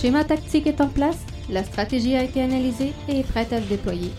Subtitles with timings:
[0.00, 3.68] schéma tactique est en place, la stratégie a été analysée et est prête à se
[3.68, 4.10] déployer.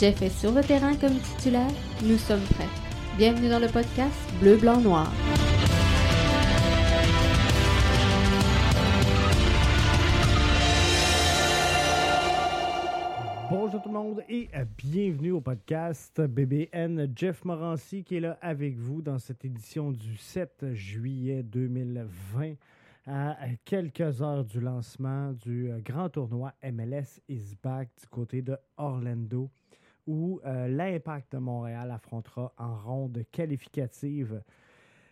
[0.00, 1.70] Jeff est sur le terrain comme titulaire,
[2.02, 2.66] nous sommes prêts.
[3.16, 5.12] Bienvenue dans le podcast Bleu, Blanc, Noir.
[13.48, 17.12] Bonjour tout le monde et bienvenue au podcast BBN.
[17.14, 22.54] Jeff Morancy qui est là avec vous dans cette édition du 7 juillet 2020
[23.06, 28.56] à quelques heures du lancement du euh, grand tournoi MLS is back du côté de
[28.76, 29.50] Orlando
[30.06, 34.42] où euh, l'Impact de Montréal affrontera en ronde qualificative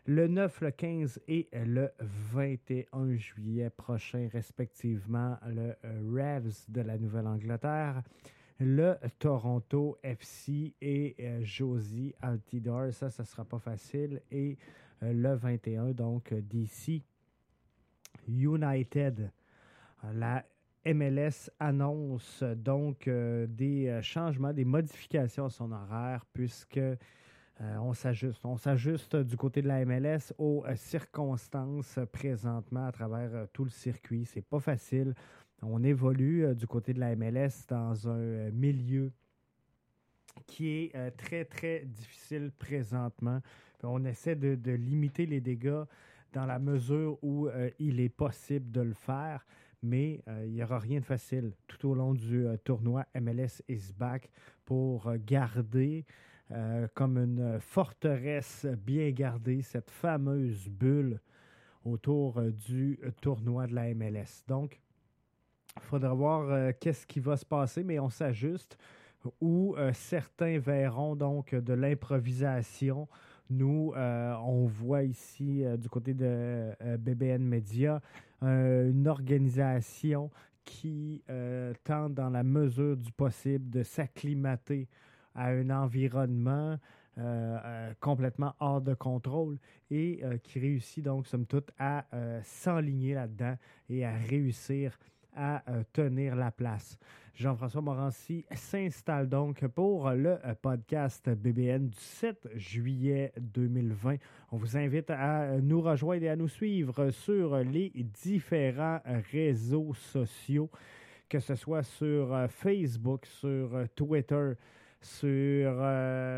[0.06, 6.96] le 9, le 15 et le 21 juillet prochain, respectivement, le euh, Revs de la
[6.96, 8.02] Nouvelle-Angleterre,
[8.58, 12.92] le Toronto FC et Josie Altidore.
[12.92, 14.20] Ça, ça sera pas facile.
[14.30, 14.58] Et
[15.00, 17.02] le 21, donc, d'ici
[18.38, 19.30] United.
[20.14, 20.44] La
[20.86, 26.96] MLS annonce donc euh, des euh, changements, des modifications à son horaire puisque euh,
[27.80, 28.40] on s'ajuste.
[28.44, 34.24] On s'ajuste du côté de la MLS aux circonstances présentement à travers tout le circuit.
[34.24, 35.14] C'est pas facile.
[35.60, 39.12] On évolue du côté de la MLS dans un milieu
[40.46, 43.40] qui est très, très difficile présentement.
[43.82, 45.84] on essaie de limiter les dégâts
[46.32, 49.44] dans la mesure où euh, il est possible de le faire,
[49.82, 53.62] mais euh, il n'y aura rien de facile tout au long du euh, tournoi MLS
[53.68, 54.30] is back
[54.64, 56.04] pour garder
[56.94, 61.20] comme une forteresse bien gardée cette fameuse bulle
[61.84, 64.42] autour du tournoi de la MLS.
[64.48, 64.80] Donc,
[65.76, 68.76] il faudra voir qu'est-ce qui va se passer, mais on s'ajuste
[69.40, 73.06] où certains verront donc de l'improvisation
[73.50, 78.00] nous, euh, on voit ici euh, du côté de euh, BBN Media
[78.42, 80.30] une organisation
[80.64, 81.22] qui
[81.84, 84.88] tente dans la mesure du possible de s'acclimater
[85.34, 86.78] à un environnement
[88.00, 89.58] complètement hors de contrôle
[89.90, 92.06] et qui réussit donc, somme toute, à
[92.42, 93.56] s'enligner là-dedans
[93.90, 94.98] et à réussir
[95.40, 96.98] à euh, tenir la place.
[97.34, 104.16] Jean-François Morancy s'installe donc pour le euh, podcast BBN du 7 juillet 2020.
[104.52, 107.90] On vous invite à euh, nous rejoindre et à nous suivre sur les
[108.22, 109.00] différents
[109.32, 110.70] réseaux sociaux,
[111.30, 114.52] que ce soit sur Facebook, sur Twitter,
[115.00, 115.82] sur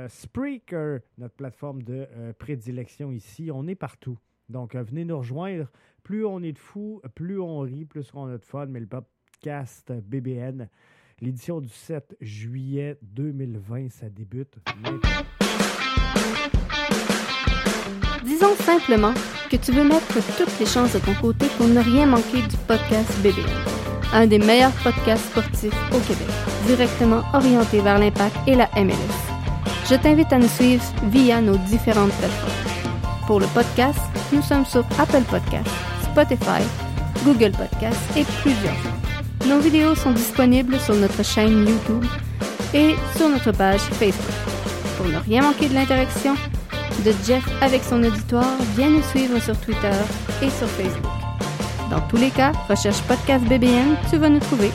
[0.09, 2.07] Spreaker, notre plateforme de
[2.39, 3.51] prédilection ici.
[3.53, 4.19] On est partout.
[4.53, 5.67] Donc, venez nous rejoindre
[6.03, 8.67] plus on est de fous, plus on rit, plus on a de fun.
[8.67, 10.69] Mais le podcast BBN,
[11.21, 14.59] l'édition du 7 juillet 2020, ça débute
[18.25, 19.15] Disons simplement
[19.51, 22.57] que tu veux mettre toutes les chances de ton côté pour ne rien manquer du
[22.69, 23.47] podcast BBN,
[24.13, 26.29] un des meilleurs podcasts sportifs au Québec,
[26.67, 29.33] directement orienté vers l'impact et la MLS.
[29.89, 33.27] Je t'invite à nous suivre via nos différentes plateformes.
[33.27, 34.01] Pour le podcast,
[34.33, 35.71] nous sommes sur Apple Podcasts,
[36.05, 36.63] Spotify,
[37.25, 38.75] Google Podcasts et plusieurs
[39.47, 42.05] Nos vidéos sont disponibles sur notre chaîne YouTube
[42.75, 44.35] et sur notre page Facebook.
[44.97, 46.35] Pour ne rien manquer de l'interaction
[47.05, 49.93] de Jeff avec son auditoire, viens nous suivre sur Twitter
[50.43, 51.13] et sur Facebook.
[51.91, 54.71] Dans tous les cas, recherche Podcast BBN, tu vas nous trouver.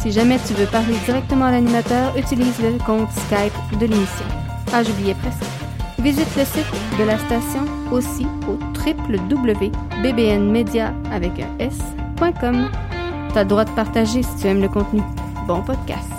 [0.00, 4.26] Si jamais tu veux parler directement à l'animateur, utilise le compte Skype de l'émission.
[4.72, 5.57] Ah, j'oubliais presque.
[6.00, 12.70] Visite le site de la station aussi au www.bbnmedia avec un s.com.
[13.34, 15.00] T'as le droit de partager si tu aimes le contenu.
[15.48, 16.12] Bon podcast.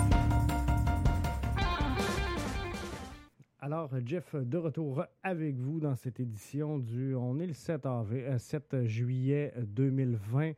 [3.60, 7.14] Alors, Jeff, de retour avec vous dans cette édition du.
[7.14, 10.52] On est le 7, avril, 7 euh, juillet 2020.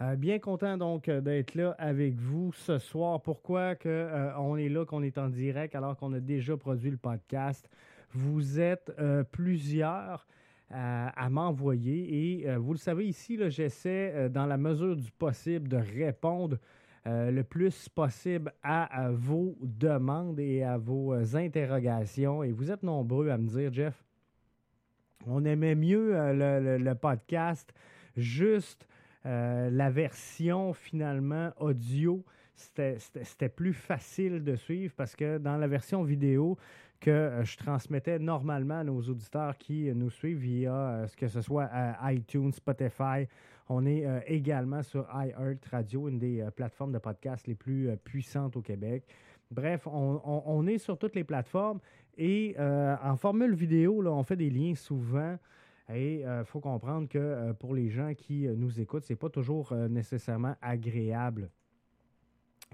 [0.00, 3.22] Euh, bien content donc d'être là avec vous ce soir.
[3.22, 6.90] Pourquoi que, euh, on est là, qu'on est en direct alors qu'on a déjà produit
[6.90, 7.70] le podcast?
[8.12, 10.26] Vous êtes euh, plusieurs
[10.72, 15.68] euh, à m'envoyer et euh, vous le savez ici, j'essaie dans la mesure du possible
[15.68, 16.58] de répondre
[17.08, 22.42] le plus possible à, vos demandes et à vos interrogations.
[22.42, 24.02] Et vous êtes nombreux à me dire, Jeff,
[25.24, 27.72] on aimait mieux le, podcast,
[28.16, 28.88] juste
[29.24, 32.24] la version finalement audio
[32.56, 36.56] c'était plus facile de suivre parce que dans la version vidéo,
[37.00, 41.16] que euh, je transmettais normalement à nos auditeurs qui euh, nous suivent via euh, ce
[41.16, 41.70] que ce soit
[42.04, 43.26] iTunes, Spotify.
[43.68, 48.62] On est également sur iHeart Radio, une des plateformes de podcast les plus puissantes au
[48.62, 49.02] Québec.
[49.50, 51.80] Bref, on, est sur toutes les plateformes
[52.16, 55.36] et en formule vidéo, on fait des liens souvent
[55.92, 60.54] Et il faut comprendre que pour les gens qui nous écoutent, c'est pas toujours nécessairement
[60.62, 61.50] agréable.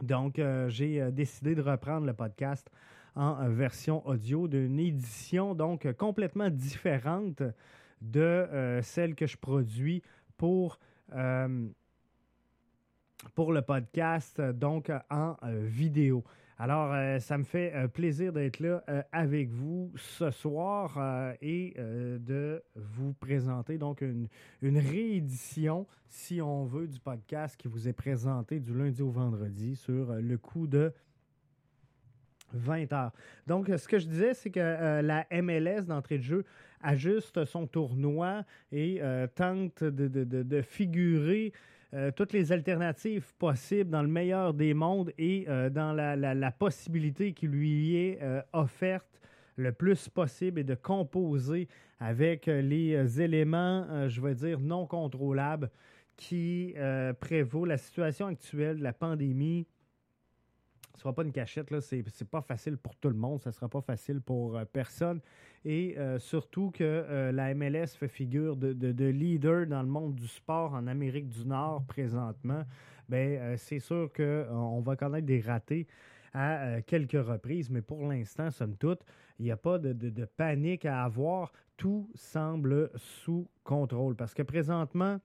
[0.03, 2.71] Donc, j'ai décidé de reprendre le podcast
[3.15, 7.43] en version audio d'une édition donc complètement différente
[8.01, 10.03] de celle que je produis
[10.37, 10.79] pour
[13.35, 16.25] pour le podcast, euh, donc euh, en euh, vidéo.
[16.59, 20.97] Alors, ça me fait plaisir d'être là avec vous ce soir
[21.41, 24.29] et de vous présenter donc une,
[24.61, 29.75] une, réédition, si on veut, du podcast qui vous est présenté du lundi au vendredi
[29.75, 30.93] sur le coup de
[32.53, 33.13] 20 heures.
[33.47, 36.45] Donc, ce que je disais, c'est que la MLS d'entrée de jeu
[36.83, 39.01] ajuste son tournoi et
[39.35, 41.53] tente de, de, de figurer
[41.95, 47.35] euh, toutes les alternatives possibles dans le meilleur des mondes et euh, dans la, possibilité
[47.35, 49.21] qui lui est euh, offerte
[49.57, 51.69] le plus possible et de composer
[52.01, 55.71] avec les éléments, je vais dire, non contrôlables
[56.17, 56.75] qui
[57.21, 59.67] prévaut la situation actuelle de la pandémie
[61.01, 61.81] sera pas une cachette, là.
[61.81, 65.21] C'est, pas facile pour tout le monde, ça ne sera pas facile pour euh, personne.
[65.65, 70.29] Et euh, surtout que euh, la MLS fait figure de, leader dans le monde du
[70.29, 72.65] sport en Amérique du Nord présentement.
[73.09, 75.87] Bien, c'est sûr qu'on va connaître des ratés
[76.33, 79.01] à quelques reprises, mais pour l'instant, somme toute,
[79.39, 81.53] il n'y a pas de, panique à avoir.
[81.77, 84.15] Tout semble sous contrôle.
[84.15, 85.19] Parce que présentement,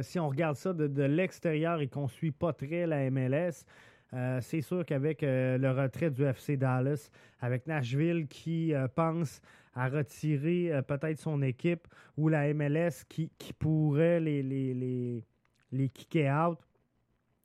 [0.00, 3.64] si on regarde ça de, l'extérieur et qu'on ne suit pas très la MLS,
[4.14, 9.40] euh, c'est sûr qu'avec euh, le retrait du FC Dallas, avec Nashville qui euh, pense
[9.74, 13.28] à retirer peut-être son équipe ou la MLS qui,
[13.58, 15.24] pourrait les, les,
[15.72, 16.58] les, kicker out,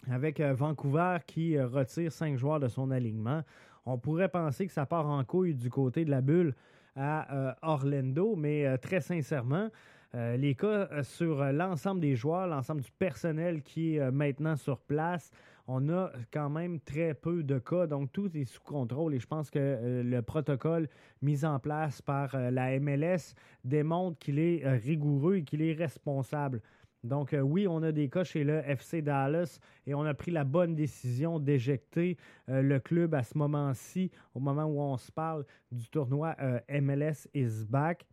[0.08, 3.42] avec Vancouver qui retire cinq joueurs de son alignement,
[3.88, 6.54] on pourrait penser que ça part en couille du côté de la bulle
[6.96, 9.72] à Orlando, mais très sincèrement,
[10.14, 15.32] les cas sur l'ensemble des joueurs, l'ensemble du personnel qui est maintenant sur place,
[15.72, 19.28] on a quand même très peu de cas, donc tout est sous contrôle et je
[19.28, 20.90] pense que euh, le protocole
[21.22, 25.74] mis en place par euh, la MLS démontre qu'il est euh, rigoureux et qu'il est
[25.74, 26.62] responsable.
[27.04, 30.44] Donc oui, on a des cas chez le FC Dallas et on a pris la
[30.44, 32.18] bonne décision d'éjecter
[32.50, 36.36] le club à ce moment-ci, au moment où on se parle du tournoi
[36.68, 38.06] MLS is back.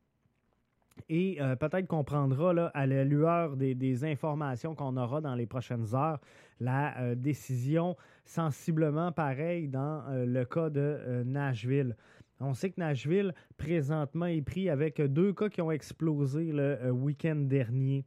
[1.08, 5.94] Et euh, peut-être qu'on prendra à la lueur des, informations qu'on aura dans les prochaines
[5.94, 6.20] heures
[6.58, 11.96] la euh, décision sensiblement pareille dans euh, le cas de Nashville.
[12.40, 17.37] On sait que Nashville, présentement, est pris avec deux cas qui ont explosé le week-end
[17.37, 18.04] dernier.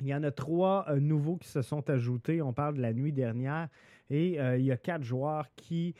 [0.00, 2.40] Il y en a trois nouveaux qui se sont ajoutés.
[2.40, 3.68] On parle de la nuit dernière.
[4.08, 5.94] Et il y a quatre joueurs qui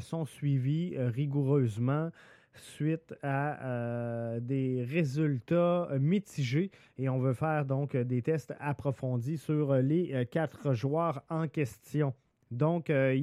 [0.00, 2.10] sont suivis rigoureusement
[2.54, 9.74] suite à euh, des résultats mitigés et on veut faire donc des tests approfondis sur
[9.74, 12.14] les euh, quatre joueurs en question.
[12.50, 13.22] Donc, euh, il,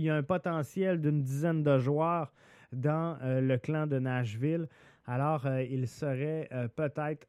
[0.00, 2.32] y a, un potentiel d'une dizaine de joueurs
[2.72, 4.68] dans le clan de Nashville.
[5.06, 7.26] Alors, il serait peut-être,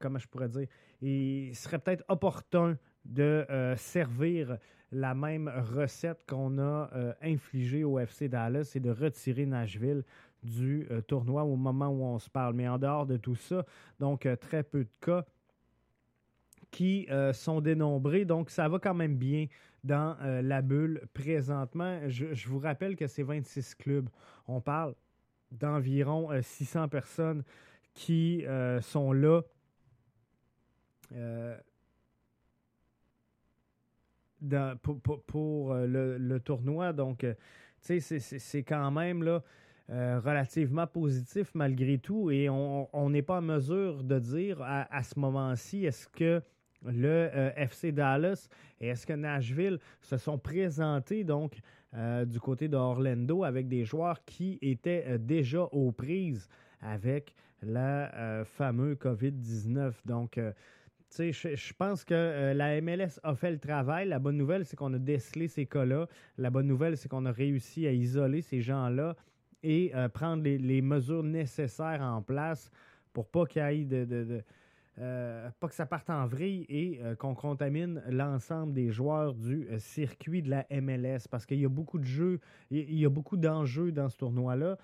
[0.00, 0.66] comment je pourrais dire,
[1.00, 3.46] il serait peut-être opportun de
[3.76, 4.58] servir
[4.92, 10.02] la même recette qu'on a euh, infligée au FC Dallas, c'est de retirer Nashville
[10.42, 12.54] du euh, tournoi au moment où on se parle.
[12.54, 13.64] Mais en dehors de tout ça,
[13.98, 15.24] donc euh, très peu de cas
[16.70, 18.24] qui sont dénombrés.
[18.24, 19.46] Donc, ça va quand même bien
[19.82, 21.98] dans la bulle présentement.
[22.06, 24.08] Je, je, vous rappelle que c'est 26 clubs.
[24.46, 24.94] On parle
[25.50, 27.42] d'environ 600 personnes
[27.92, 28.44] qui
[28.82, 29.42] sont là
[35.26, 36.92] pour, euh, le, tournoi.
[36.92, 37.34] Donc, euh,
[37.82, 39.42] tu sais, c'est quand même là,
[39.90, 42.30] euh, relativement positif malgré tout.
[42.30, 46.42] Et on n'est pas en mesure de dire à, ce moment-ci, est-ce que
[46.84, 48.48] le FC Dallas
[48.80, 51.58] et est-ce que Nashville se sont présentés donc
[51.92, 56.48] du côté d'Orlando avec des joueurs qui étaient déjà aux prises
[56.80, 59.92] avec la fameux COVID-19.
[60.06, 60.40] Donc,
[61.18, 64.08] je, je, pense que euh, la MLS a fait le travail.
[64.08, 66.06] La bonne nouvelle, c'est qu'on a décelé ces cas-là.
[66.38, 69.16] La bonne nouvelle, c'est qu'on a réussi à isoler ces gens-là
[69.62, 72.70] et euh, prendre les, mesures nécessaires en place
[73.12, 74.42] pour pas qu'il y de,
[74.98, 80.42] euh, pas que ça parte en vrille et qu'on contamine l'ensemble des joueurs du circuit
[80.42, 82.40] de la MLS parce qu'il y a beaucoup de jeux,
[82.70, 84.78] il y a beaucoup d'enjeux dans ce tournoi-là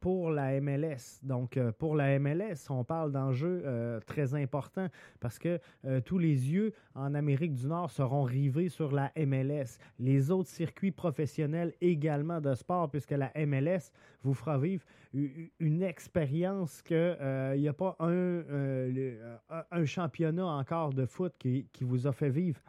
[0.00, 1.20] pour la MLS.
[1.22, 4.88] Donc, euh, pour la MLS, on parle d'enjeux euh, très importants
[5.20, 9.78] parce que euh, tous les yeux en Amérique du Nord seront rivés sur la MLS.
[9.98, 16.80] Les autres circuits professionnels également de sport, puisque la MLS vous fera vivre une expérience
[16.82, 17.16] qu'il
[17.56, 22.60] n'y a pas un, championnat encore de foot qui vous a fait vivre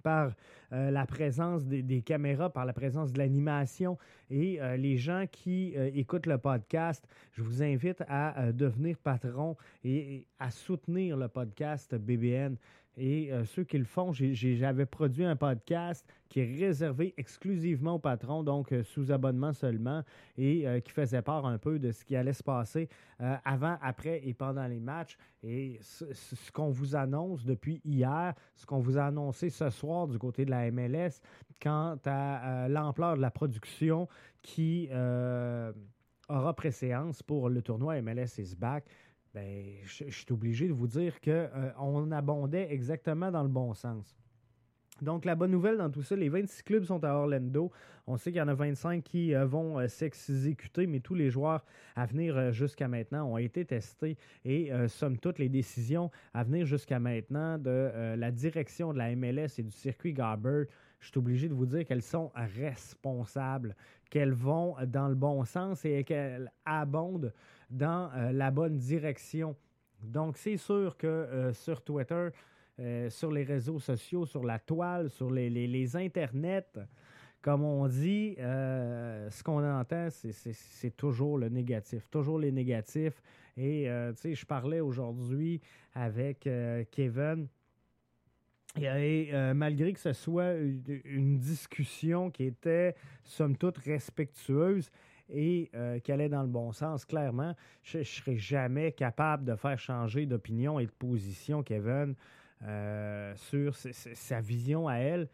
[0.00, 0.32] par
[0.72, 3.98] euh, la présence des, caméras, par la présence de l'animation.
[4.30, 9.56] Et euh, les gens qui euh, écoutent le podcast, je vous invite à devenir patron
[9.84, 12.56] et, à soutenir le podcast BBN.
[12.96, 18.42] Et ceux qui le font, j'avais produit un podcast qui est réservé exclusivement aux patrons,
[18.42, 20.02] donc sous abonnement seulement,
[20.36, 24.34] et qui faisait part un peu de ce qui allait se passer avant, après et
[24.34, 25.16] pendant les matchs.
[25.42, 30.18] Et ce qu'on vous annonce depuis hier, ce qu'on vous a annoncé ce soir du
[30.18, 31.20] côté de la MLS
[31.60, 34.08] quant à euh, l'ampleur de la production
[34.42, 35.72] qui euh,
[36.28, 38.84] aura préséance pour le tournoi MLS is back.
[39.32, 43.74] Ben, je, suis obligé de vous dire qu'on euh, on abondait exactement dans le bon
[43.74, 44.16] sens.
[45.02, 47.70] Donc, la bonne nouvelle dans tout ça, les 26 clubs sont à Orlando.
[48.06, 51.30] On sait qu'il y en a 25 qui euh, vont euh, s'exécuter, mais tous les
[51.30, 56.66] joueurs à venir jusqu'à maintenant ont été testés et, somme toute, les décisions à venir
[56.66, 60.64] jusqu'à maintenant de la direction de la MLS et du circuit Garber,
[61.00, 63.74] je suis obligé de vous dire qu'elles sont responsables,
[64.10, 67.32] qu'elles vont dans le bon sens et qu'elles abondent
[67.70, 69.56] dans la bonne direction.
[70.02, 72.30] Donc, c'est sûr que sur Twitter,
[72.80, 76.78] euh, sur les réseaux sociaux, sur la toile, sur les, les, internets.
[77.42, 83.22] Comme on dit, euh, ce qu'on entend, c'est toujours le négatif, toujours les négatifs.
[83.58, 85.60] Et, euh, tu sais, je parlais aujourd'hui
[85.92, 86.48] avec
[86.90, 87.48] Kevin.
[88.80, 94.90] Et, malgré que ce soit une, discussion qui était, somme toute, respectueuse,
[95.32, 95.70] et
[96.04, 100.26] qu'elle est dans le bon sens, clairement, je ne serais jamais capable de faire changer
[100.26, 102.14] d'opinion et de position, Kevin.
[102.66, 105.28] Euh, sur sa vision à elle,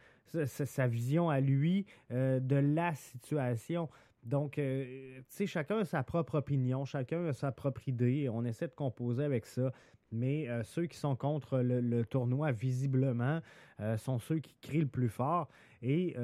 [0.45, 3.89] sa, vision à lui euh, de la situation.
[4.23, 8.29] Donc, euh, tu sais, chacun a sa propre opinion, chacun a sa propre idée.
[8.29, 9.73] On essaie de composer avec ça.
[10.13, 13.41] Mais ceux qui sont contre le, tournoi, visiblement,
[13.97, 15.49] sont ceux qui crient le plus fort
[15.83, 16.15] et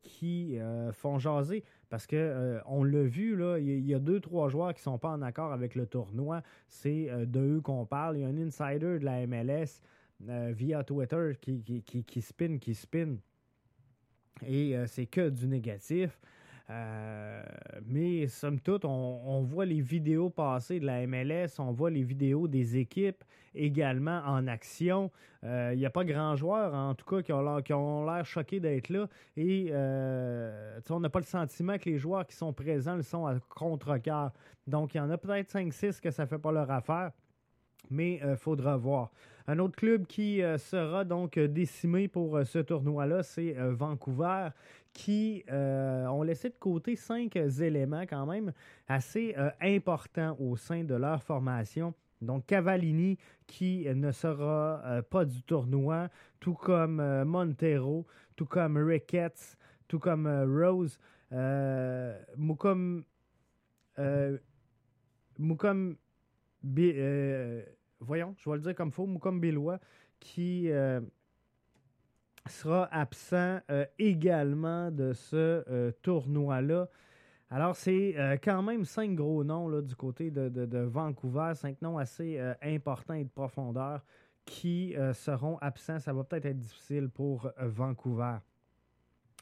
[0.00, 0.58] qui
[0.92, 1.62] font jaser.
[1.88, 4.98] Parce que on l'a vu, là, il y, a deux, trois joueurs qui ne sont
[4.98, 6.42] pas en accord avec le tournoi.
[6.66, 8.18] C'est de eux qu'on parle.
[8.18, 9.80] Il y a un insider de la MLS
[10.28, 13.18] euh, via Twitter qui, qui, qui, spin, qui spin.
[14.44, 16.18] Et euh, c'est que du négatif.
[16.70, 17.42] Euh,
[17.86, 22.46] mais somme toute, on, voit les vidéos passer de la MLS, on voit les vidéos
[22.46, 25.10] des équipes également en action.
[25.42, 29.08] Il n'y a pas grand joueur, en tout cas, qui ont l'air choqués d'être là.
[29.36, 33.38] Et on n'a pas le sentiment que les joueurs qui sont présents le sont à
[33.48, 34.32] contre-cœur.
[34.66, 37.12] Donc, il y en a peut-être 5-6 que ça ne fait pas leur affaire
[37.90, 39.10] mais il faudra voir.
[39.50, 44.48] Un autre club qui euh, sera donc euh, décimé pour euh, ce tournoi-là, c'est Vancouver,
[44.98, 48.52] qui ont laissé de côté cinq éléments quand même
[48.88, 51.94] assez importants au sein de leur formation.
[52.20, 56.08] Donc Cavallini qui ne sera pas du tournoi,
[56.40, 60.98] tout comme Montero, tout comme Ricketts, tout comme Rose,
[62.36, 63.04] Moukom,
[65.38, 65.96] Moukom
[68.00, 69.78] voyons, je vais le dire comme faux, Moukom Bélois,
[70.18, 71.00] qui euh,
[72.48, 76.88] sera absent euh, également de ce euh, tournoi-là.
[77.50, 78.14] Alors, c'est
[78.44, 83.24] quand même cinq gros noms là, du côté de, Vancouver, cinq noms assez importants et
[83.24, 84.04] de profondeur
[84.44, 85.98] qui seront absents.
[85.98, 88.36] Ça va peut-être être difficile pour Vancouver.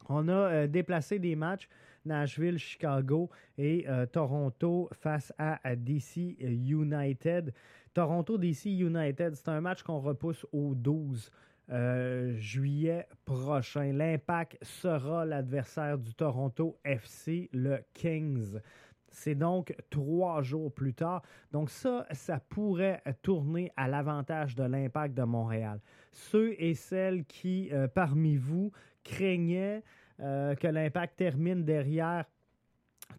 [0.09, 1.69] On a déplacé des matchs
[2.05, 7.53] Nashville, Chicago et Toronto face à DC United.
[7.97, 11.31] Toronto DC United, c'est un match qu'on repousse au 12
[11.73, 13.93] euh, juillet prochain.
[13.93, 18.63] L'Impact sera l'adversaire du Toronto FC le 15.
[19.11, 21.23] C'est donc trois jours plus tard.
[21.51, 25.81] Donc ça, ça pourrait tourner à l'avantage de l'impact de Montréal.
[26.13, 28.71] Ceux et celles qui, euh, parmi vous,
[29.03, 29.83] craignaient
[30.21, 32.27] euh, que l'impact termine derrière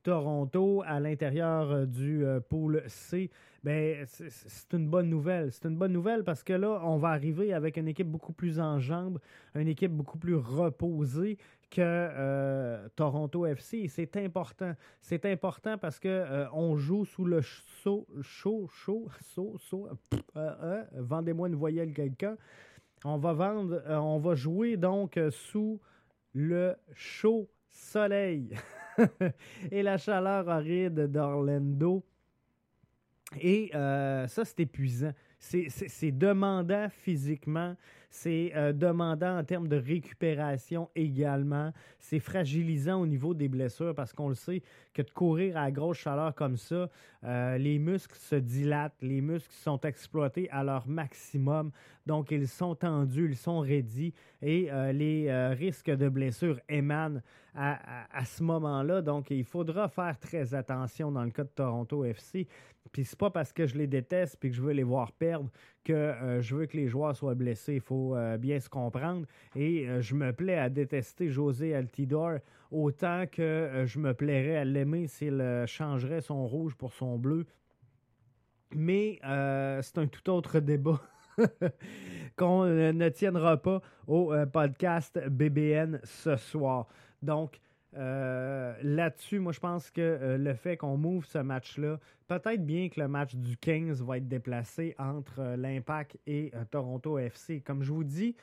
[0.04, 3.30] Toronto à l'intérieur du pôle C,
[3.68, 5.52] ben, c'est une bonne nouvelle.
[5.52, 8.62] C'est une bonne nouvelle parce que là, on va arriver avec une équipe beaucoup plus
[8.62, 9.20] en jambes,
[9.56, 11.38] une équipe beaucoup plus reposée
[11.70, 13.90] que euh, Toronto FC.
[13.90, 14.72] C'est important.
[15.02, 19.90] C'est important parce que euh, on joue sous le chaud, chaud, chaud, chaud, chaud.
[20.38, 22.38] Euh, vendez-moi une voyelle quelqu'un.
[23.04, 25.82] On va vendre, on va jouer donc sous
[26.34, 28.56] le chaud soleil.
[29.72, 32.06] et la chaleur horrible d'Orlando.
[33.42, 35.14] Et ça, c'est épuisant.
[35.40, 37.76] C'est demandant physiquement,
[38.10, 41.72] c'est euh, demandant en termes de récupération également.
[42.00, 44.62] C'est fragilisant au niveau des blessures parce qu'on le sait
[44.94, 46.90] que de courir à grosse chaleur comme ça,
[47.24, 51.72] euh, les muscles se dilatent, les muscles sont exploités à leur maximum.
[52.06, 57.22] Donc, ils sont tendus, ils sont raidis et euh, les risques de blessures émanent
[57.58, 59.02] à, ce moment-là.
[59.02, 62.48] Donc, il faudra faire très attention dans le cas de Toronto FC.
[62.92, 65.50] Puis, c'est pas parce que je les déteste et que je veux les voir perdre
[65.88, 67.76] que je veux que les joueurs soient blessés.
[67.76, 69.26] Il faut euh, bien se comprendre.
[69.56, 72.40] Et euh, je me plais à détester José Altidor
[72.72, 77.46] autant que euh, je me plairais à l'aimer s'il changerait son rouge pour son bleu.
[78.76, 79.20] Mais
[79.82, 81.00] c'est un tout autre débat.
[82.36, 86.88] qu'on ne tiendra pas au podcast BBN ce soir.
[87.22, 87.60] Donc,
[87.96, 92.90] euh, là-dessus, moi, je pense que euh, le fait qu'on move ce match-là, peut-être bien
[92.90, 97.62] que le match du 15 va être déplacé entre euh, l'Impact et Toronto FC.
[97.62, 98.36] Comme je vous dis,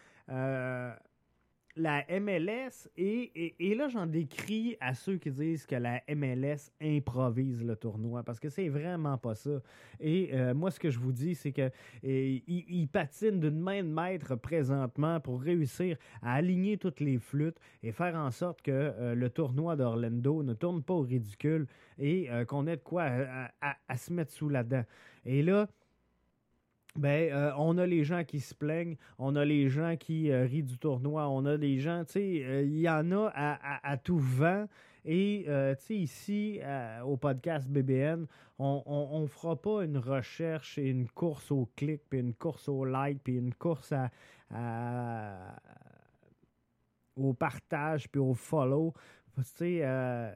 [1.77, 7.77] la MLS, et, là j'en décris à ceux qui disent que la MLS improvise le
[7.77, 9.61] tournoi, parce que c'est vraiment pas ça.
[10.01, 11.71] Et euh, moi, ce que je vous dis, c'est que
[12.03, 17.93] il, patine d'une main de maître présentement pour réussir à aligner toutes les flûtes et
[17.93, 21.67] faire en sorte que euh, le tournoi d'Orlando ne tourne pas au ridicule
[21.99, 23.09] et euh, qu'on ait de quoi
[23.61, 24.85] à se mettre sous la dent.
[25.25, 25.69] Et là,
[26.97, 30.45] ben, euh, on a les gens qui se plaignent, on a les gens qui euh,
[30.45, 33.97] rient du tournoi, on a des gens, tu sais, euh, il y en a à,
[33.97, 34.67] tout vent.
[35.05, 36.61] Et, tu sais, ici,
[37.05, 38.27] au podcast BBN,
[38.59, 42.87] on ne fera pas une recherche et une course au clic, puis une course au
[42.87, 44.11] like, puis une course à
[47.17, 48.95] au partage, puis au follow
[49.63, 50.31] euh,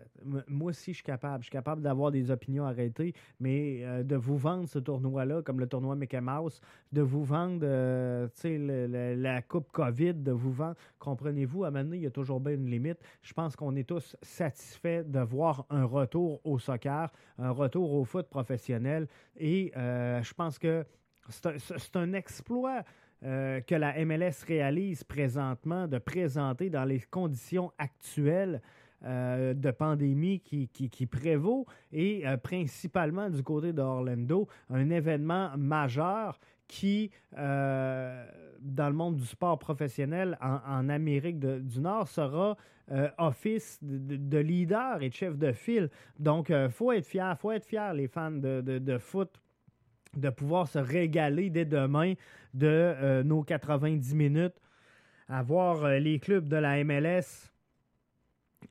[0.48, 1.42] moi aussi, je suis capable.
[1.42, 5.60] Je suis capable d'avoir des opinions arrêtées, mais euh, de vous vendre ce tournoi-là, comme
[5.60, 6.60] le tournoi Mickey Mouse,
[6.92, 8.28] de vous vendre euh,
[9.16, 12.40] la Coupe COVID, de vous vendre, comprenez-vous, à un moment donné, il y a toujours
[12.40, 12.98] bien une limite.
[13.22, 18.04] Je pense qu'on est tous satisfaits de voir un retour au soccer, un retour au
[18.04, 20.84] foot professionnel, et je pense que
[21.30, 22.82] c'est un exploit
[23.20, 28.60] que la MLS réalise présentement de présenter dans les conditions actuelles
[29.04, 37.10] euh, de pandémie qui, prévaut et euh, principalement du côté d'Orlando, un événement majeur qui,
[37.32, 38.26] dans
[38.60, 42.58] le monde du sport professionnel en, Amérique du Nord, sera
[43.16, 45.88] office de, leader et de chef de file.
[46.18, 49.40] Donc, il faut être fier, faut être fier, les fans de, foot
[50.16, 52.14] de pouvoir se régaler dès demain
[52.54, 54.60] de euh, nos 90 minutes,
[55.28, 57.50] à voir euh, les clubs de la MLS.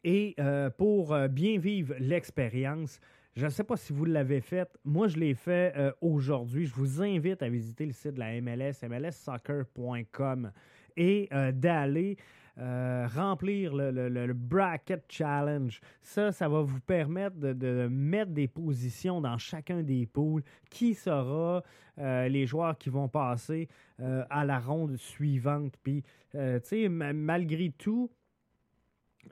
[0.03, 2.99] Et euh, pour bien vivre l'expérience,
[3.35, 4.69] je ne sais pas si vous l'avez fait.
[4.83, 6.65] Moi, je l'ai fait aujourd'hui.
[6.65, 10.51] Je vous invite à visiter le site de la MLS, mlssoccer.com,
[10.97, 12.17] et d'aller
[12.59, 15.79] euh, remplir le, bracket challenge.
[16.01, 20.41] Ça, ça va vous permettre de, mettre des positions dans chacun des pools.
[20.71, 21.63] Qui sera
[21.99, 23.67] euh, les joueurs qui vont passer
[23.99, 25.75] euh, à la ronde suivante?
[25.83, 28.09] Puis, tu sais, malgré tout,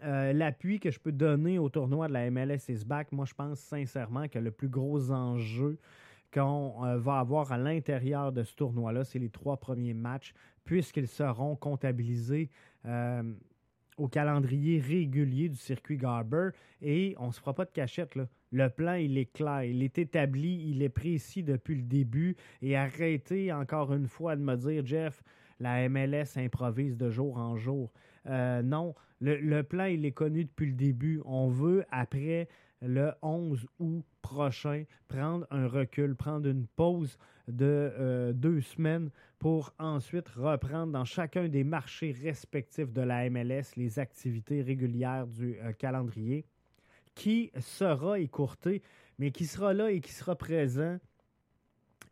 [0.02, 3.60] l'appui que je peux donner au tournoi de la MLS is back, moi je pense
[3.60, 5.78] sincèrement que le plus gros enjeu
[6.34, 10.34] qu'on va avoir à l'intérieur de ce tournoi-là, c'est les trois premiers matchs,
[10.65, 12.50] puisqu'ils seront comptabilisés
[12.86, 13.24] euh,
[13.98, 16.50] au calendrier régulier du circuit Garber
[16.82, 18.17] et on ne se fera pas de cachette.
[18.52, 22.76] Le plan, il est clair, il est établi, il est précis depuis le début et
[22.76, 25.24] arrêtez encore une fois de me dire, Jeff,
[25.60, 27.93] la MLS improvise de jour en jour.
[28.28, 31.22] Euh, non, le, plan, il est connu depuis le début.
[31.26, 32.48] On veut, après
[32.82, 39.10] le 11 août prochain, prendre un recul, prendre une pause de euh, deux semaines
[39.40, 45.58] pour ensuite reprendre dans chacun des marchés respectifs de la MLS les activités régulières du
[45.60, 46.46] euh, calendrier,
[47.14, 48.82] qui sera écourté,
[49.20, 50.98] mais qui sera là et qui sera présent.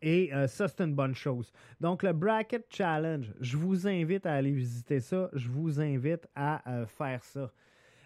[0.06, 1.50] Et euh, ça, c'est une bonne chose.
[1.80, 5.30] Donc, le Bracket Challenge, je vous invite à aller visiter ça.
[5.32, 7.50] Je vous invite à faire ça.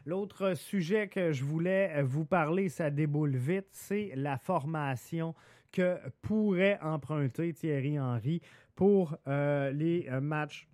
[0.06, 5.34] L'autre sujet que je voulais vous parler, ça déboule vite, c'est la formation
[5.72, 8.40] que pourrait emprunter Thierry Henry
[8.74, 10.68] pour euh, les euh, matchs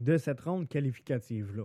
[0.00, 1.64] de cette ronde qualificative-là.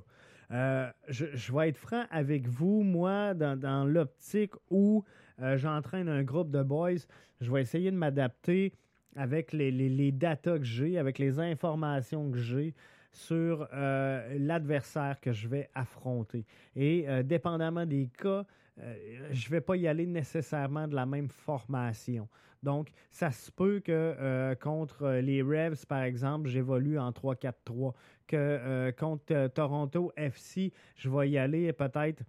[0.51, 5.03] Euh, je, vais être franc avec vous, moi, dans, l'optique où
[5.39, 7.06] j'entraîne un groupe de boys,
[7.41, 8.74] je vais essayer de m'adapter
[9.15, 12.74] avec les, les, les datas que j'ai, avec les informations que j'ai
[13.12, 16.45] sur l'adversaire que je vais affronter.
[16.76, 18.45] Et dépendamment des cas,
[19.32, 22.28] je ne vais pas y aller nécessairement de la même formation.
[22.62, 27.93] Donc, ça se peut que contre les Revs, par exemple, j'évolue en 3-4-3,
[28.28, 32.24] que contre Toronto FC, je vais y aller peut-être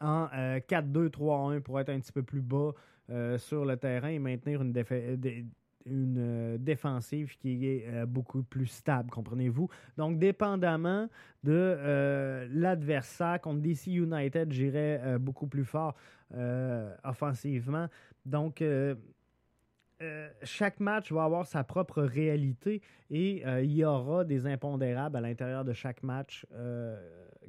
[0.00, 0.26] en
[0.68, 2.72] 4-2-3-1 pour être un petit peu plus bas
[3.10, 4.74] euh, sur le terrain et maintenir une,
[6.18, 9.68] euh, défensive qui est euh, beaucoup plus stable, comprenez-vous?
[9.96, 11.08] Donc, dépendamment
[11.42, 15.94] de l'adversaire, contre DC United, j'irais beaucoup plus fort
[17.04, 17.88] offensivement.
[18.26, 18.62] Donc,
[20.00, 22.80] euh, chaque match va avoir sa propre réalité
[23.10, 26.96] et euh, il y aura des impondérables à l'intérieur de chaque match, euh,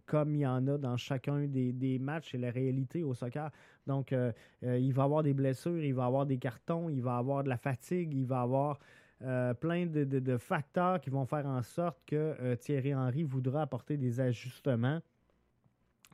[0.10, 2.32] comme il y en a dans chacun des, matchs.
[2.32, 3.52] C'est la réalité au soccer.
[3.86, 4.14] Donc,
[4.62, 7.58] il va avoir des blessures, il va avoir des cartons, il va avoir de la
[7.58, 8.80] fatigue, il va avoir
[9.20, 14.20] plein de, de, facteurs qui vont faire en sorte que Thierry Henry voudra apporter des
[14.20, 15.02] ajustements.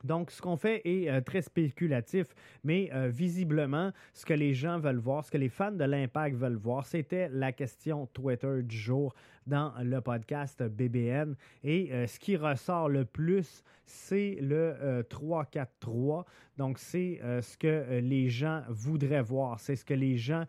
[0.04, 2.26] Donc, ce qu'on fait est euh, très spéculatif,
[2.64, 6.36] mais euh, visiblement, ce que les gens veulent voir, ce que les fans de l'Impact
[6.36, 9.14] veulent voir, c'était la question Twitter du jour
[9.46, 11.34] dans le podcast BBN.
[11.64, 16.24] Et euh, ce qui ressort le plus, c'est le 3-4-3.
[16.56, 20.44] Donc, c'est ce que les gens voudraient voir, c'est ce que les gens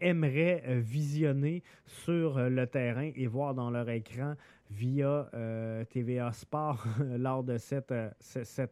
[0.00, 4.34] aimeraient visionner sur le terrain et voir dans leur écran
[4.70, 6.84] via euh, TVA Sport
[7.18, 8.10] lors de cette, euh,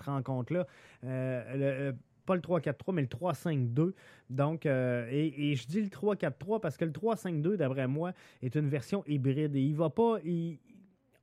[0.05, 0.67] rencontre-là.
[1.05, 1.93] Euh,
[2.27, 3.93] pas le 3-4-3, mais le 3-5-2.
[4.31, 9.05] Donc, et, je dis le 3-4-3 parce que le 3-5-2, d'après moi, est une version
[9.07, 9.55] hybride.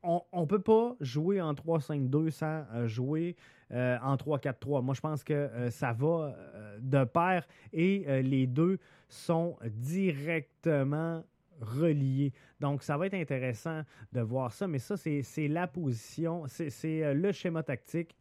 [0.04, 3.36] On ne peut pas jouer en 3-5-2 sans jouer
[3.72, 4.84] en 3-4-3.
[4.84, 6.36] Moi, je pense que ça va
[6.80, 8.78] de pair et les deux
[9.10, 11.24] sont directement
[11.62, 12.34] reliés.
[12.60, 17.14] Donc, ça va être intéressant de voir ça, mais ça, c'est la position, c'est euh,
[17.14, 18.16] le schéma tactique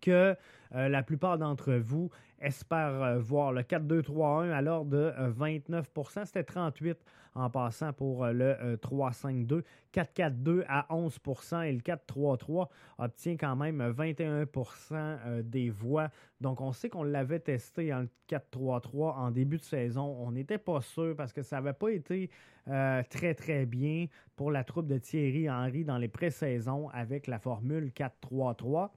[0.00, 0.36] que
[0.74, 3.52] euh, la plupart d'entre vous espèrent euh, voir.
[3.52, 6.98] Le 4-2-3-1 à l'ordre de 29% C'était 38
[7.34, 9.62] en passant pour le 3-5-2.
[9.92, 12.68] 4-4-2 à 11% et le 4-3-3
[12.98, 16.10] obtient quand même 21% des voix.
[16.40, 20.16] Donc, on sait qu'on l'avait testé en 4-3-3 en début de saison.
[20.20, 22.30] On n'était pas sûr parce que ça n'avait pas été
[22.64, 27.92] très, très bien pour la troupe de Thierry Henry dans les pré-saisons avec la formule
[27.94, 28.90] 4-3-3.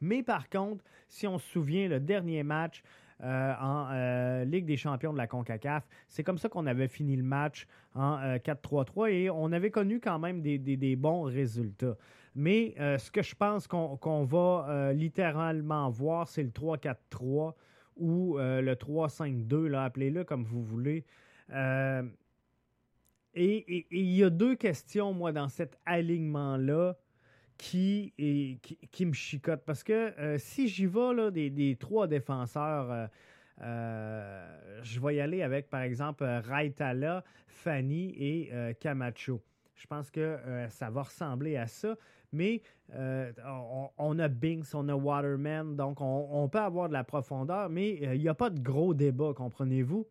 [0.00, 2.82] Mais par contre, si on se souvient, le dernier match
[3.22, 7.16] euh, en euh, Ligue des champions de la CONCACAF, c'est comme ça qu'on avait fini
[7.16, 11.96] le match en 4-3-3 euh, et on avait connu quand même des, bons résultats.
[12.34, 17.54] Mais ce que je pense qu'on va littéralement voir, c'est le 3-4-3
[17.96, 21.04] ou le 3-5-2, appelez-le comme vous voulez.
[21.52, 22.06] et
[23.34, 26.96] il y a deux questions, moi, dans cet alignement-là
[27.58, 28.12] qui,
[28.90, 29.62] qui, me chicote.
[29.64, 33.06] Parce que euh, si j'y vais là, des, trois défenseurs, euh,
[33.62, 39.40] euh, je vais y aller avec, par exemple, Raitala, Fanny et Camacho.
[39.76, 40.38] Je pense que
[40.68, 41.96] ça va ressembler à ça.
[42.32, 42.62] Mais
[43.96, 47.94] on, a Binks, on a Waterman, donc on, on peut avoir de la profondeur, mais
[47.94, 50.06] il n'y a pas de gros débat, comprenez-vous?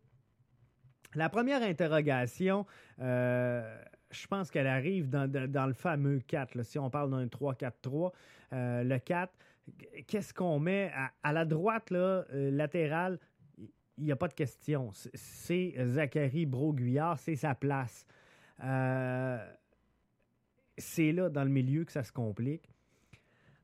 [1.14, 2.64] La première interrogation,
[4.14, 6.62] je pense qu'elle arrive dans, le fameux 4.
[6.62, 8.12] si on parle d'un 3-4-3,
[8.52, 9.32] euh, le 4,
[10.06, 13.18] qu'est-ce qu'on met à, la droite là, euh, latérale?
[13.98, 14.90] Il n'y a pas de question.
[15.14, 18.06] C'est Zachary Broguillard, c'est sa place.
[18.62, 19.38] Euh,
[20.76, 22.68] c'est là, dans le milieu, que ça se complique.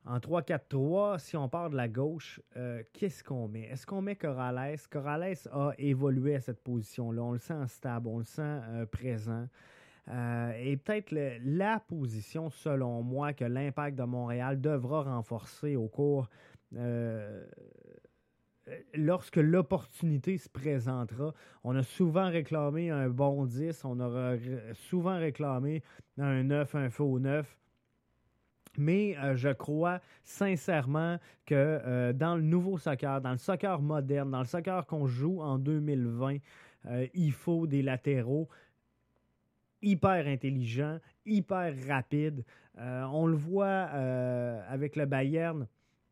[0.07, 2.41] En 3-4-3, si on part de la gauche,
[2.93, 3.65] qu'est-ce qu'on met?
[3.65, 4.79] Est-ce qu'on met Corrales?
[4.89, 7.23] Corrales a évolué à cette position-là.
[7.23, 8.61] On le sent stable, on le sent
[8.91, 9.47] présent.
[10.11, 16.29] Euh, et peut-être la position, selon moi, que l'impact de Montréal devra renforcer au cours
[16.77, 17.45] euh,
[18.95, 21.33] lorsque l'opportunité se présentera.
[21.63, 24.35] On a souvent réclamé un bon 10, on aura
[24.75, 25.83] souvent réclamé
[26.19, 27.57] un 9, un faux 9.
[28.79, 34.41] Mais euh, je crois sincèrement que dans le nouveau soccer, dans le soccer moderne, dans
[34.41, 36.39] le soccer qu'on joue en 2020,
[37.15, 38.49] il faut des latéraux
[39.83, 42.45] hyper intelligent, hyper rapide.
[42.79, 45.67] Euh, on le voit euh, avec le Bayern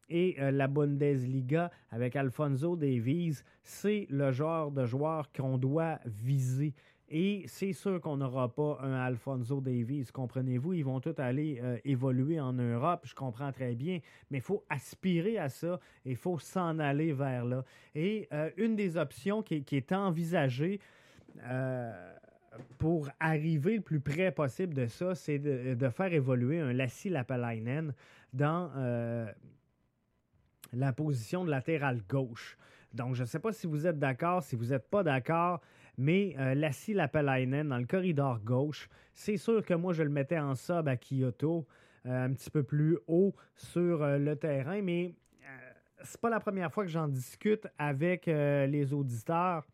[0.09, 3.42] et euh, la Bundesliga avec Alfonso Davies.
[3.62, 6.74] C'est le genre de joueur qu'on doit viser.
[7.11, 10.74] Et c'est sûr qu'on n'aura pas un Alfonso Davies, comprenez-vous?
[10.74, 14.00] Ils vont tous aller évoluer en Europe, je comprends très bien,
[14.31, 17.64] mais il faut aspirer à ça et il faut s'en aller vers là.
[17.94, 18.28] Et
[18.59, 20.81] une des options qui, qui est envisagée,
[22.78, 27.92] pour arriver le plus près possible de ça, c'est de, faire évoluer un Lassie Lapalainen
[28.32, 28.70] dans
[30.72, 32.56] la position de latéral gauche.
[32.94, 35.61] Donc, je ne sais pas si vous êtes d'accord, si vous n'êtes pas d'accord,
[35.96, 40.38] mais euh, Lassie Lapalainen dans le corridor gauche, c'est sûr que moi, je le mettais
[40.38, 41.66] en sub à Kyoto,
[42.06, 45.14] euh, un petit peu plus haut sur euh, le terrain, mais
[46.04, 49.66] c'est pas la première fois que j'en discute avec les auditeurs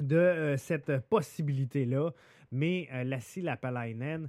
[0.00, 2.10] de cette possibilité-là.
[2.50, 4.28] Mais Lassie Lapalainen,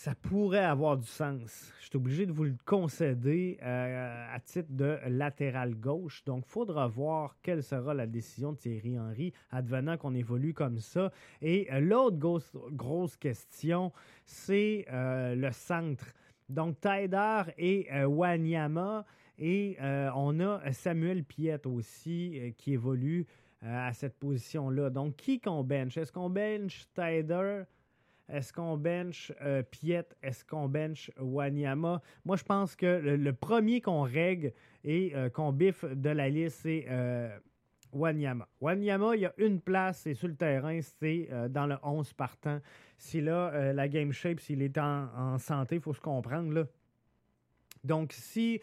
[0.00, 1.70] ça pourrait avoir du sens.
[1.82, 6.24] Je suis obligé de vous le concéder euh, à titre de latéral gauche.
[6.24, 10.78] Donc, il faudra voir quelle sera la décision de Thierry Henry, advenant qu'on évolue comme
[10.78, 11.12] ça.
[11.42, 12.16] Et euh, l'autre
[12.70, 13.92] grosse, question,
[14.24, 16.06] c'est euh, le centre.
[16.48, 19.04] Donc, Taider et Wanyama.
[19.38, 19.78] Et
[20.14, 23.26] on a Samuel Piette aussi qui évolue
[23.62, 24.90] à cette position-là.
[24.90, 25.96] Donc, qui qu'on bench?
[25.96, 27.64] Est-ce qu'on bench Taider?
[28.28, 30.06] Est-ce qu'on bench euh, Piet?
[30.22, 32.00] Est-ce qu'on bench Wanyama?
[32.24, 34.52] Moi, je pense que le, premier qu'on règle
[34.84, 37.36] et euh, qu'on biffe de la liste, c'est euh,
[37.92, 38.46] Wanyama.
[38.60, 42.60] Wanyama, il y a une place, c'est sur le terrain, c'est dans le 11 partant.
[42.96, 46.52] Si là, la game shape, s'il est en, santé, il faut se comprendre.
[46.52, 46.64] Là.
[47.82, 48.60] Donc, si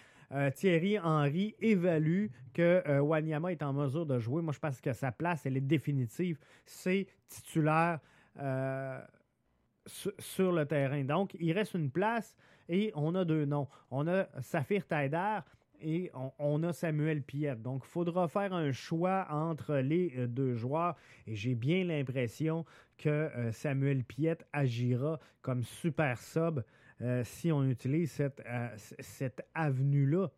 [0.55, 5.11] Thierry Henry évalue que Wanyama est en mesure de jouer, moi, je pense que sa
[5.11, 6.37] place, elle est définitive.
[6.65, 7.99] C'est titulaire
[10.19, 11.03] sur le terrain.
[11.03, 12.35] Donc, il reste une place
[12.69, 13.67] et on a deux noms.
[13.91, 15.39] On a Saphir Taider
[15.81, 17.61] et on, a Samuel Piette.
[17.61, 20.95] Donc, il faudra faire un choix entre les euh, deux joueurs
[21.27, 22.65] et j'ai bien l'impression
[22.97, 26.61] que euh, Samuel Piette agira comme super sub
[27.01, 28.41] euh, si on utilise cette,
[28.99, 30.29] cette avenue-là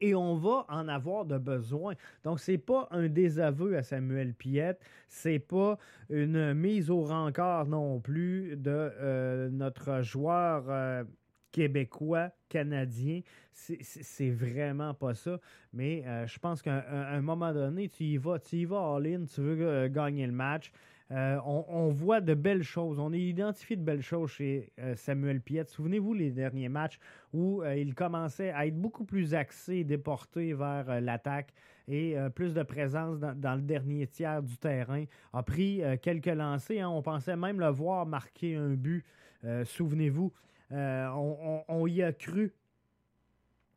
[0.00, 1.94] et on va en avoir de besoin.
[2.24, 5.78] Donc, ce n'est pas un désaveu à Samuel Piette, c'est pas
[6.10, 11.04] une mise au rencard non plus de euh, notre joueur euh,
[11.50, 13.20] québécois, canadien.
[13.52, 15.40] C'est vraiment pas ça.
[15.72, 19.24] Mais euh, je pense qu'à un, moment donné, tu y vas, tu y vas all-in,
[19.24, 20.70] tu veux gagner le match.
[21.10, 22.98] Euh, on, voit de belles choses.
[22.98, 25.70] On a identifié de belles choses chez euh, Samuel Piette.
[25.70, 26.98] Souvenez-vous les derniers matchs
[27.32, 31.54] où euh, il commençait à être beaucoup plus axé, déporté vers l'attaque
[31.90, 35.04] et plus de présence dans, le dernier tiers du terrain.
[35.32, 36.84] A pris quelques lancers.
[36.84, 36.90] Hein.
[36.90, 39.06] On pensait même le voir marquer un but.
[39.64, 40.30] Souvenez-vous,
[40.70, 42.52] on, y a cru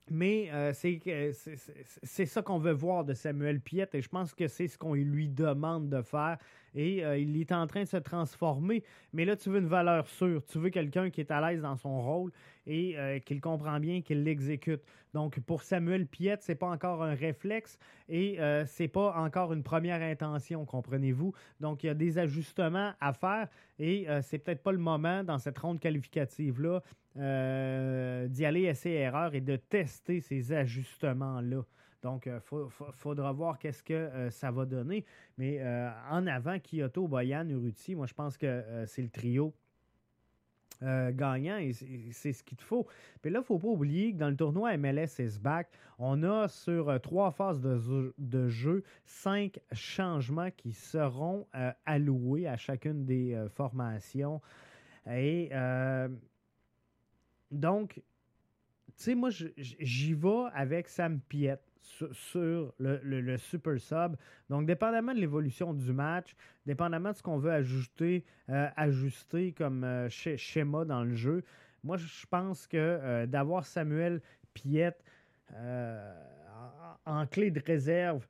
[0.10, 4.78] mais c'est ça qu'on veut voir de Samuel Piette et je pense que c'est ce
[4.78, 6.38] qu'on lui demande de faire
[6.74, 8.84] et euh, il est en train de se transformer.
[9.14, 10.44] Mais là, tu veux une valeur sûre.
[10.46, 12.32] Tu veux quelqu'un qui est à l'aise dans son rôle
[12.66, 14.82] et euh, qu'il comprend bien, qu'il l'exécute.
[15.14, 19.64] Donc, pour Samuel Piette, c'est pas encore un réflexe et euh, c'est pas encore une
[19.64, 21.34] première intention, comprenez-vous?
[21.60, 25.40] Donc, il y a des ajustements à faire et c'est peut-être pas le moment dans
[25.40, 26.82] cette ronde qualificative-là
[27.16, 31.64] d'y aller essai-erreur et de tester ces ajustements-là.
[32.02, 35.06] Donc, il euh, faudra voir qu'est-ce que euh, ça va donner.
[35.38, 39.54] Mais euh, en avant, Kyoto, Boyan, Uruti, moi, je pense que c'est le trio
[40.84, 41.60] gagnant
[42.12, 42.88] c'est ce qu'il te faut.
[43.22, 46.24] Puis là, il ne faut pas oublier que dans le tournoi MLS is back, on
[46.24, 51.46] a sur trois phases de, jeu cinq changements qui seront
[51.86, 54.42] alloués à chacune des formations.
[55.08, 55.52] Et
[57.52, 58.02] donc,
[58.98, 64.16] tu sais, moi, j'y vais avec Sam Piette sur, le, super sub.
[64.50, 69.84] Donc, dépendamment de l'évolution du match, dépendamment de ce qu'on veut ajouter, euh, ajuster comme
[69.84, 71.44] euh, schéma dans le jeu,
[71.84, 74.22] moi, je pense que euh, d'avoir Samuel
[74.54, 75.04] Piette
[77.06, 78.26] en, clé de réserve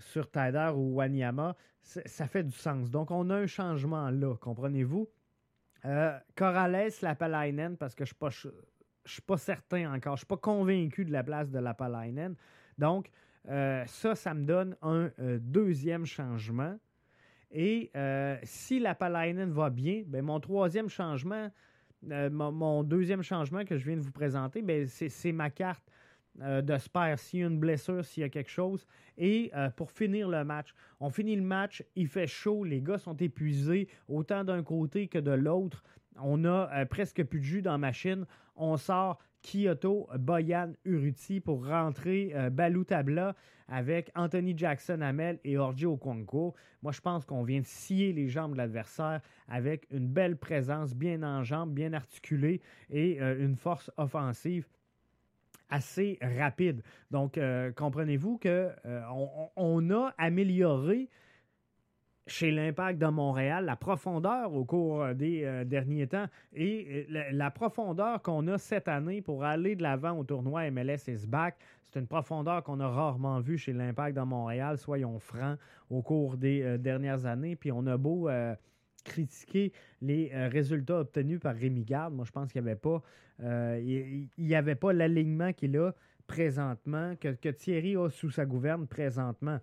[0.00, 2.90] sur Tider ou Wanyama, ça fait du sens.
[2.90, 5.08] Donc, on a un changement là, comprenez-vous?
[6.34, 8.30] Corrales, Lapalainen, parce que je ne suis pas
[9.08, 10.16] je suis pas certain encore.
[10.16, 12.36] Je suis pas convaincu de la place de la Palainen.
[12.76, 13.10] Donc,
[13.48, 16.78] euh, ça, ça me donne un euh, deuxième changement.
[17.50, 21.50] Et euh, si la Palainen va bien, ben, mon troisième changement,
[22.02, 25.84] mon, deuxième changement que je viens de vous présenter, ben, c'est ma carte
[26.36, 28.86] de spare s'il y a une blessure, s'il y a quelque chose.
[29.16, 33.16] Et pour finir le match, on finit le match, il fait chaud, les gars sont
[33.16, 35.82] épuisés, autant d'un côté que de l'autre.
[36.22, 38.26] On a presque plus de jus dans la machine
[38.58, 43.34] on sort Kyoto, Boyan, Uruti pour rentrer euh, Balou Tabla
[43.68, 46.54] avec Anthony Jackson Hamel et Orji Okonko.
[46.82, 50.94] Moi, je pense qu'on vient de scier les jambes de l'adversaire avec une belle présence,
[50.94, 54.66] bien en jambes, bien articulée et euh, une force offensive
[55.70, 56.82] assez rapide.
[57.10, 61.08] Donc, euh, comprenez-vous qu'on on a amélioré
[62.28, 67.22] chez l'Impact de Montréal, la profondeur au cours euh, des euh, derniers temps et euh,
[67.32, 71.56] la, profondeur qu'on a cette année pour aller de l'avant au tournoi MLS is back,
[71.82, 75.58] c'est une profondeur qu'on a rarement vue chez l'Impact de Montréal, soyons francs,
[75.90, 77.56] au cours des dernières années.
[77.56, 78.28] Puis on a beau
[79.04, 83.02] critiquer les résultats obtenus par Rémi Garde, moi je pense qu'il n'y avait pas,
[83.40, 85.92] il, avait pas l'alignement qu'il a
[86.26, 89.58] présentement, que Thierry a sous sa gouverne présentement.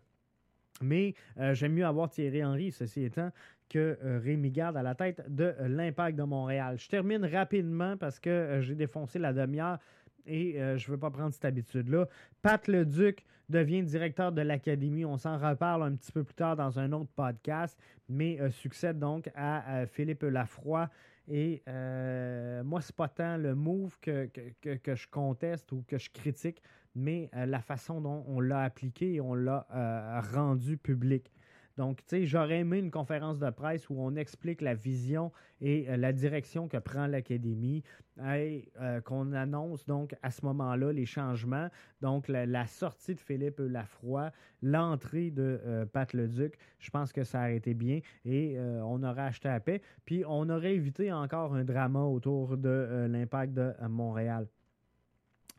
[0.81, 3.31] Mais euh, j'aime mieux avoir Thierry Henry, ceci étant,
[3.69, 6.77] que euh, Rémi Garde à la tête de euh, l'Impact de Montréal.
[6.77, 9.79] Je termine rapidement parce que j'ai défoncé la demi-heure
[10.27, 12.07] et je ne veux pas prendre cette habitude-là.
[12.41, 15.05] Pat Leduc devient directeur de l'Académie.
[15.05, 19.29] On s'en reparle un petit peu plus tard dans un autre podcast, mais succède donc
[19.35, 20.89] à, Philippe Lafroy.
[21.27, 24.27] Et moi, ce n'est pas tant le move que,
[24.63, 26.59] je conteste ou que je critique,
[26.95, 31.31] mais euh, la façon dont on l'a appliqué et on l'a euh, rendu public.
[31.77, 35.89] Donc, tu sais, j'aurais aimé une conférence de presse où on explique la vision et
[35.89, 37.83] euh, la direction que prend l'Académie
[38.25, 38.71] et
[39.03, 41.67] qu'on annonce donc à ce moment-là les changements.
[41.99, 44.31] Donc, la, sortie de Philippe Lafroy,
[44.61, 49.49] l'entrée de Pat Leduc, je pense que ça aurait été bien et on aurait acheté
[49.49, 49.81] à paix.
[50.05, 54.47] Puis, on aurait évité encore un drama autour de l'impact de Montréal.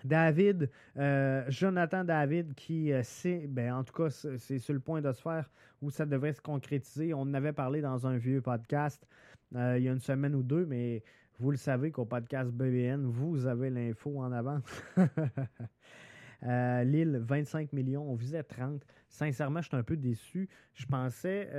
[0.04, 5.00] David, euh, Jonathan David, qui euh, sait, ben, en tout cas, c'est sur le point
[5.00, 5.50] de se faire
[5.82, 7.14] où ça devrait se concrétiser.
[7.14, 9.06] On en avait parlé dans un vieux podcast
[9.54, 11.02] euh, il y a une semaine ou deux, mais
[11.38, 14.60] vous le savez qu'au podcast BBN, vous avez l'info en avant.
[16.42, 18.82] Lille, 25 millions, on visait 30.
[19.08, 20.48] Sincèrement, je suis un peu déçu.
[20.74, 21.50] Je pensais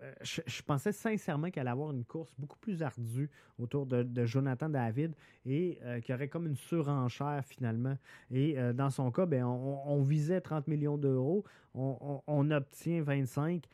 [0.00, 4.68] euh, je, pensais sincèrement qu'elle allait avoir une course beaucoup plus ardue autour de, Jonathan
[4.68, 5.12] David
[5.44, 7.96] et euh, qu'il y aurait comme une surenchère finalement.
[8.30, 13.66] Et euh, dans son cas, ben, on, visait 30 millions d'euros, on, obtient 25.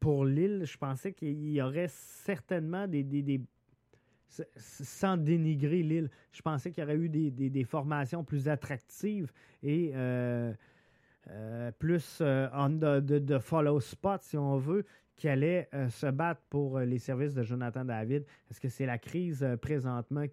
[0.00, 3.04] pour Lille, je pensais qu'il y aurait certainement des,
[4.56, 9.32] sans dénigrer Lille, je pensais qu'il y aurait eu des, formations plus attractives
[9.62, 10.52] et euh,
[11.78, 14.84] plus euh, on de, follow spot, si on veut,
[15.16, 18.24] qui allait euh, se battre pour les services de Jonathan David.
[18.50, 20.24] Est-ce que c'est la crise présentement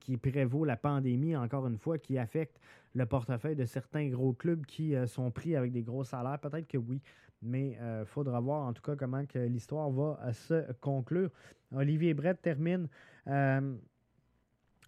[0.00, 2.60] qui, prévaut, la pandémie, encore une fois, qui affecte
[2.94, 6.38] le portefeuille de certains gros clubs qui sont pris avec des gros salaires?
[6.38, 7.00] Peut-être que oui,
[7.42, 11.30] mais il faudra voir en tout cas comment que l'histoire va se conclure.
[11.74, 12.88] Olivier Brett termine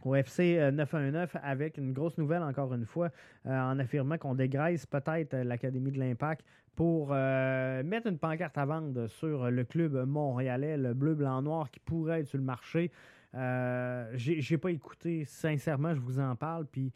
[0.02, 3.10] au FC 919 avec une grosse nouvelle encore une fois
[3.46, 6.44] euh, en affirmant qu'on dégraisse peut-être l'Académie de l'Impact
[6.76, 11.70] pour euh, mettre une pancarte à vendre sur le club montréalais, le bleu, blanc, noir
[11.70, 12.90] qui pourrait être sur le marché.
[13.34, 16.92] Euh, j'ai pas écouté, sincèrement, je vous en parle, puis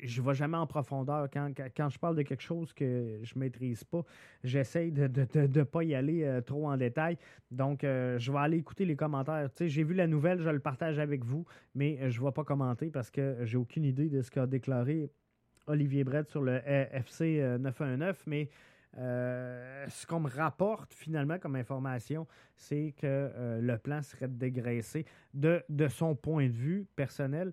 [0.00, 1.28] je ne vais jamais en profondeur.
[1.32, 4.02] Quand, je parle de quelque chose que je ne maîtrise pas,
[4.44, 7.16] j'essaye de ne pas y aller euh, trop en détail.
[7.50, 9.48] Donc, euh, je vais aller écouter les commentaires.
[9.58, 12.44] j'ai vu la nouvelle, je le partage avec vous, mais euh, je ne vais pas
[12.44, 15.10] commenter parce que j'ai aucune idée de ce qu'a déclaré
[15.66, 18.22] Olivier Brett sur le FC 919.
[18.26, 18.48] Mais
[18.96, 25.04] ce qu'on me rapporte finalement comme information, c'est que le plan serait dégraissé
[25.34, 27.52] de, de son point de vue personnel.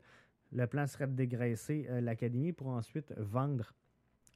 [0.53, 3.73] Le plan serait de dégraisser euh, l'académie pour ensuite vendre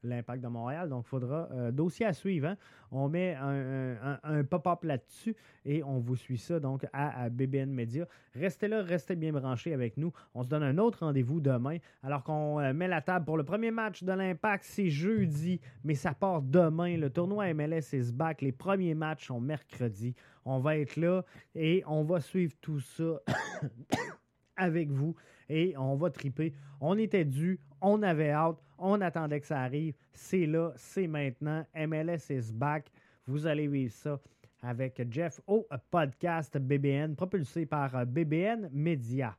[0.03, 0.89] l'impact de Montréal.
[0.89, 2.47] Donc, il faudra euh, dossier à suivre.
[2.47, 2.57] Hein.
[2.91, 8.07] On met un, pop-up là-dessus et on vous suit ça donc à, BBN Media.
[8.33, 10.11] Restez là, restez bien branchés avec nous.
[10.33, 11.77] On se donne un autre rendez-vous demain.
[12.03, 15.95] Alors qu'on euh, met la table pour le premier match de l'impact, c'est jeudi, mais
[15.95, 16.97] ça part demain.
[16.97, 18.41] Le tournoi MLS is back.
[18.41, 20.15] Les premiers matchs sont mercredi.
[20.45, 21.23] On va être là
[21.55, 23.19] et on va suivre tout ça
[24.55, 25.15] avec vous
[25.49, 26.53] et on va triper.
[26.79, 29.93] On était dû, on avait hâte, on attendait que ça arrive.
[30.13, 31.65] C'est là, c'est maintenant.
[31.75, 32.91] MLS is back.
[33.25, 34.19] Vous allez vivre ça
[34.61, 39.35] avec Jeff au podcast BBN, propulsé par BBN Media.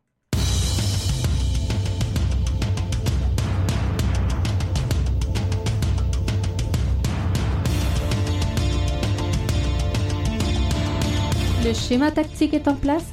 [11.65, 13.13] Le schéma tactique est en place?